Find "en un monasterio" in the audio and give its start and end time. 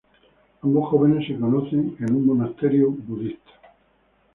1.99-2.89